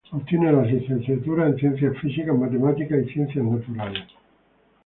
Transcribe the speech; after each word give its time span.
Obtiene 0.11 0.51
las 0.51 0.65
licenciaturas 0.65 1.51
en 1.53 1.59
ciencias 1.59 1.95
físicas, 1.99 2.35
matemáticas 2.35 3.03
y 3.05 3.13
ciencias 3.13 3.45
naturales. 3.45 4.03